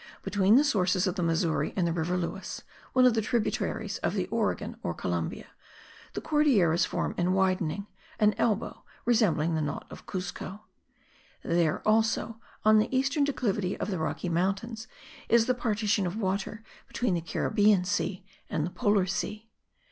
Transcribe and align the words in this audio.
Between 0.23 0.55
the 0.55 0.63
sources 0.63 1.05
of 1.05 1.13
the 1.13 1.21
Missouri 1.21 1.73
and 1.77 1.85
the 1.85 1.93
River 1.93 2.17
Lewis, 2.17 2.63
one 2.93 3.05
of 3.05 3.13
the 3.13 3.21
tributaries 3.21 3.99
of 3.99 4.15
the 4.15 4.25
Oregon 4.29 4.75
or 4.81 4.95
Columbia, 4.95 5.45
the 6.13 6.21
Cordilleras 6.21 6.85
form 6.87 7.13
in 7.19 7.33
widening, 7.33 7.85
an 8.19 8.33
elbow 8.39 8.83
resembling 9.05 9.53
the 9.53 9.61
knot 9.61 9.85
of 9.91 10.07
Cuzco. 10.07 10.61
There, 11.43 11.87
also, 11.87 12.39
on 12.65 12.79
the 12.79 12.89
eastern 12.89 13.25
declivity 13.25 13.77
of 13.79 13.91
the 13.91 13.99
Rocky 13.99 14.27
Mountains, 14.27 14.87
is 15.29 15.45
the 15.45 15.53
partition 15.53 16.07
of 16.07 16.17
water 16.17 16.63
between 16.87 17.13
the 17.13 17.21
Caribbean 17.21 17.83
Sea 17.85 18.25
and 18.49 18.65
the 18.65 18.71
Polar 18.71 19.05
Sea. 19.05 19.51